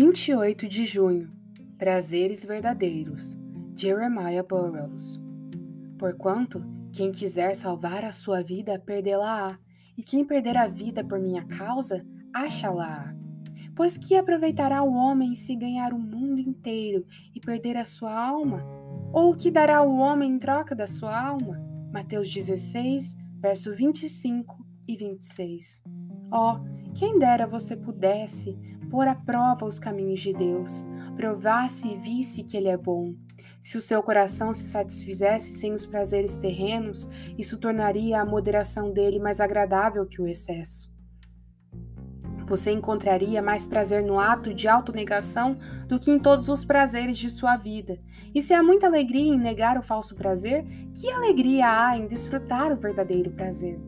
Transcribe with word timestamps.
28 0.00 0.68
de 0.68 0.86
junho 0.86 1.28
Prazeres 1.76 2.44
verdadeiros 2.44 3.36
Jeremiah 3.74 4.44
Burroughs 4.44 5.20
Porquanto, 5.98 6.64
quem 6.92 7.10
quiser 7.10 7.56
salvar 7.56 8.04
a 8.04 8.12
sua 8.12 8.40
vida, 8.40 8.78
perdê-la-á, 8.78 9.58
e 9.96 10.02
quem 10.04 10.24
perder 10.24 10.56
a 10.56 10.68
vida 10.68 11.02
por 11.02 11.18
minha 11.18 11.44
causa, 11.46 12.06
acha-la-á. 12.32 13.12
Pois 13.74 13.98
que 13.98 14.14
aproveitará 14.14 14.84
o 14.84 14.94
homem 14.94 15.34
se 15.34 15.56
ganhar 15.56 15.92
o 15.92 15.98
mundo 15.98 16.38
inteiro 16.38 17.04
e 17.34 17.40
perder 17.40 17.76
a 17.76 17.84
sua 17.84 18.14
alma? 18.14 18.64
Ou 19.12 19.32
o 19.32 19.36
que 19.36 19.50
dará 19.50 19.82
o 19.82 19.96
homem 19.96 20.30
em 20.30 20.38
troca 20.38 20.76
da 20.76 20.86
sua 20.86 21.20
alma? 21.20 21.60
Mateus 21.92 22.32
16, 22.32 23.16
verso 23.40 23.74
25 23.74 24.64
e 24.86 24.96
26. 24.96 25.82
Oh, 26.30 26.56
quem 26.94 27.18
dera 27.18 27.46
você 27.46 27.76
pudesse 27.76 28.58
pôr 28.90 29.06
à 29.06 29.14
prova 29.14 29.64
os 29.64 29.78
caminhos 29.78 30.20
de 30.20 30.32
Deus, 30.32 30.86
provasse 31.14 31.88
e 31.88 31.96
visse 31.96 32.42
que 32.42 32.56
Ele 32.56 32.68
é 32.68 32.76
bom. 32.76 33.14
Se 33.60 33.76
o 33.76 33.82
seu 33.82 34.02
coração 34.02 34.52
se 34.52 34.64
satisfizesse 34.64 35.52
sem 35.58 35.72
os 35.72 35.84
prazeres 35.84 36.38
terrenos, 36.38 37.08
isso 37.36 37.58
tornaria 37.58 38.20
a 38.20 38.26
moderação 38.26 38.92
dele 38.92 39.18
mais 39.18 39.40
agradável 39.40 40.06
que 40.06 40.20
o 40.20 40.26
excesso. 40.26 40.96
Você 42.46 42.72
encontraria 42.72 43.42
mais 43.42 43.66
prazer 43.66 44.02
no 44.02 44.18
ato 44.18 44.54
de 44.54 44.66
autonegação 44.66 45.58
do 45.86 45.98
que 45.98 46.10
em 46.10 46.18
todos 46.18 46.48
os 46.48 46.64
prazeres 46.64 47.18
de 47.18 47.28
sua 47.28 47.58
vida. 47.58 48.00
E 48.34 48.40
se 48.40 48.54
há 48.54 48.62
muita 48.62 48.86
alegria 48.86 49.34
em 49.34 49.38
negar 49.38 49.76
o 49.76 49.82
falso 49.82 50.14
prazer, 50.14 50.64
que 50.94 51.10
alegria 51.10 51.66
há 51.68 51.98
em 51.98 52.06
desfrutar 52.06 52.72
o 52.72 52.76
verdadeiro 52.76 53.30
prazer? 53.32 53.78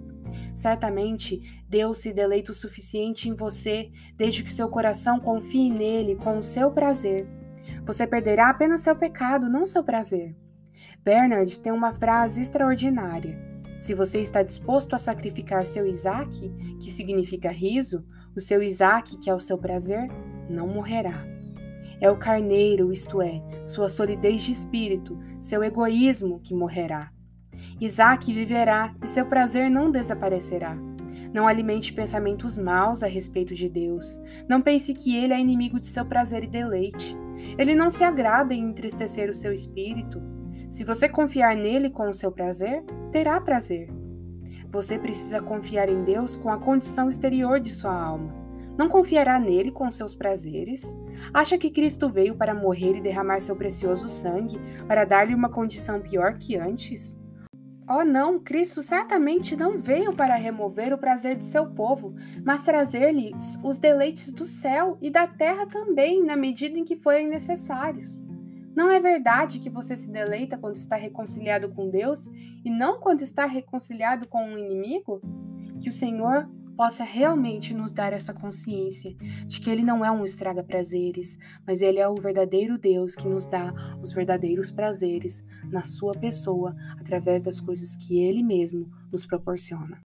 Certamente, 0.55 1.63
Deus 1.69 1.99
se 1.99 2.13
deleita 2.13 2.53
o 2.53 2.55
suficiente 2.55 3.29
em 3.29 3.35
você, 3.35 3.91
desde 4.17 4.43
que 4.43 4.53
seu 4.53 4.69
coração 4.69 5.21
confie 5.21 5.71
nele 5.71 6.17
com 6.17 6.39
o 6.39 6.43
seu 6.43 6.71
prazer. 6.71 7.29
Você 7.85 8.07
perderá 8.07 8.51
apenas 8.51 8.83
seu 8.83 8.97
pecado, 8.97 9.49
não 9.49 9.67
seu 9.67 9.85
prazer. 9.85 10.37
Bernard 11.05 11.61
tem 11.61 11.73
uma 11.73 11.93
frase 11.93 12.41
extraordinária. 12.41 13.39
Se 13.79 13.95
você 13.95 14.21
está 14.21 14.43
disposto 14.43 14.95
a 14.95 14.99
sacrificar 14.99 15.65
seu 15.65 15.87
Isaac, 15.87 16.51
que 16.79 16.91
significa 16.91 17.51
riso, 17.51 18.05
o 18.37 18.41
seu 18.41 18.63
Isaac, 18.63 19.19
que 19.19 19.31
é 19.31 19.35
o 19.35 19.41
seu 19.41 19.57
prazer, 19.57 20.07
não 20.49 20.69
morrerá. 20.69 21.25
É 22.01 22.11
o 22.11 22.19
carneiro, 22.19 22.93
isto 22.93 23.21
é, 23.23 23.43
sua 23.65 23.89
solidez 23.89 24.43
de 24.43 24.53
espírito, 24.53 25.19
seu 25.41 25.63
egoísmo 25.63 26.41
que 26.41 26.55
morrerá. 26.55 27.11
Isaac 27.81 28.33
viverá 28.33 28.95
e 29.03 29.09
seu 29.09 29.25
prazer 29.25 29.71
não 29.71 29.91
desaparecerá. 29.91 30.77
Não 31.33 31.47
alimente 31.47 31.93
pensamentos 31.93 32.57
maus 32.57 33.03
a 33.03 33.07
respeito 33.07 33.55
de 33.55 33.69
Deus. 33.69 34.21
Não 34.49 34.61
pense 34.61 34.93
que 34.93 35.17
ele 35.17 35.33
é 35.33 35.41
inimigo 35.41 35.79
de 35.79 35.87
seu 35.87 36.05
prazer 36.05 36.45
e 36.45 36.47
deleite. 36.47 37.17
Ele 37.57 37.75
não 37.75 37.91
se 37.91 38.05
agrada 38.05 38.53
em 38.53 38.65
entristecer 38.65 39.31
o 39.31 39.35
seu 39.35 39.53
espírito. 39.53 40.21
Se 40.69 40.85
você 40.85 41.09
confiar 41.09 41.57
nele 41.57 41.91
com 41.91 42.09
o 42.09 42.13
seu 42.13 42.31
prazer, 42.31 42.85
terá 43.11 43.41
prazer. 43.41 43.89
Você 44.71 44.99
precisa 44.99 45.41
confiar 45.41 45.89
em 45.89 46.05
Deus 46.05 46.37
com 46.37 46.51
a 46.51 46.59
condição 46.59 47.09
exterior 47.09 47.59
de 47.59 47.71
sua 47.71 47.93
alma. 47.93 48.41
Não 48.79 48.89
confiará 48.89 49.39
nele 49.39 49.71
com 49.71 49.91
seus 49.91 50.15
prazeres? 50.15 50.97
Acha 51.35 51.59
que 51.59 51.71
Cristo 51.71 52.09
veio 52.09 52.37
para 52.37 52.55
morrer 52.55 52.97
e 52.97 53.01
derramar 53.01 53.41
seu 53.41 53.57
precioso 53.57 54.09
sangue 54.09 54.61
para 54.87 55.05
dar-lhe 55.05 55.35
uma 55.35 55.49
condição 55.49 56.01
pior 56.01 56.39
que 56.39 56.57
antes? 56.57 57.20
Oh, 57.93 58.05
não, 58.05 58.39
Cristo 58.39 58.85
certamente 58.85 59.57
não 59.57 59.77
veio 59.77 60.15
para 60.15 60.37
remover 60.37 60.93
o 60.93 60.99
prazer 60.99 61.35
de 61.35 61.45
seu 61.45 61.67
povo, 61.67 62.15
mas 62.45 62.63
trazer-lhes 62.63 63.59
os 63.65 63.79
deleites 63.79 64.33
do 64.33 64.45
céu 64.45 64.97
e 65.03 65.11
da 65.11 65.27
terra 65.27 65.67
também, 65.67 66.25
na 66.25 66.37
medida 66.37 66.79
em 66.79 66.85
que 66.85 66.95
forem 66.95 67.29
necessários. 67.29 68.23
Não 68.77 68.89
é 68.89 69.01
verdade 69.01 69.59
que 69.59 69.69
você 69.69 69.97
se 69.97 70.09
deleita 70.09 70.57
quando 70.57 70.77
está 70.77 70.95
reconciliado 70.95 71.69
com 71.71 71.91
Deus 71.91 72.29
e 72.65 72.71
não 72.71 73.01
quando 73.01 73.23
está 73.23 73.45
reconciliado 73.45 74.29
com 74.29 74.41
um 74.41 74.57
inimigo? 74.57 75.21
Que 75.81 75.89
o 75.89 75.93
Senhor 75.93 76.49
possa 76.81 77.05
realmente 77.05 77.75
nos 77.75 77.93
dar 77.93 78.15
essa 78.15 78.33
consciência 78.33 79.15
de 79.47 79.61
que 79.61 79.69
Ele 79.69 79.83
não 79.83 80.03
é 80.03 80.11
um 80.11 80.25
estraga-prazeres, 80.25 81.37
mas 81.67 81.83
Ele 81.83 81.99
é 81.99 82.09
o 82.09 82.15
verdadeiro 82.15 82.79
Deus 82.79 83.15
que 83.15 83.29
nos 83.29 83.45
dá 83.45 83.71
os 84.01 84.15
verdadeiros 84.15 84.71
prazeres 84.71 85.45
na 85.71 85.83
Sua 85.83 86.15
pessoa 86.15 86.75
através 86.99 87.43
das 87.43 87.61
coisas 87.61 87.97
que 87.97 88.23
Ele 88.23 88.43
mesmo 88.43 88.91
nos 89.13 89.27
proporciona. 89.27 90.01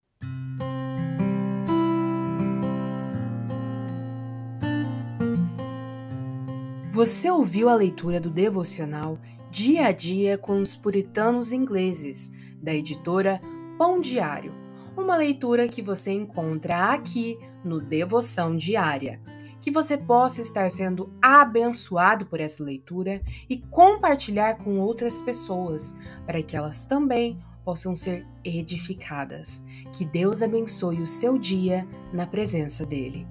Você 6.90 7.30
ouviu 7.30 7.68
a 7.68 7.74
leitura 7.74 8.18
do 8.18 8.30
devocional 8.30 9.20
Dia 9.50 9.88
a 9.88 9.92
Dia 9.92 10.38
com 10.38 10.58
os 10.62 10.74
Puritanos 10.74 11.52
Ingleses, 11.52 12.32
da 12.62 12.72
editora 12.72 13.42
Pão 13.76 14.00
Diário 14.00 14.61
uma 14.96 15.16
leitura 15.16 15.68
que 15.68 15.82
você 15.82 16.12
encontra 16.12 16.92
aqui 16.92 17.38
no 17.64 17.80
Devoção 17.80 18.56
Diária. 18.56 19.20
Que 19.60 19.70
você 19.70 19.96
possa 19.96 20.40
estar 20.40 20.70
sendo 20.70 21.12
abençoado 21.22 22.26
por 22.26 22.40
essa 22.40 22.64
leitura 22.64 23.22
e 23.48 23.58
compartilhar 23.58 24.56
com 24.56 24.80
outras 24.80 25.20
pessoas, 25.20 25.94
para 26.26 26.42
que 26.42 26.56
elas 26.56 26.84
também 26.86 27.38
possam 27.64 27.94
ser 27.94 28.26
edificadas. 28.44 29.64
Que 29.96 30.04
Deus 30.04 30.42
abençoe 30.42 31.00
o 31.00 31.06
seu 31.06 31.38
dia 31.38 31.86
na 32.12 32.26
presença 32.26 32.84
dEle. 32.84 33.26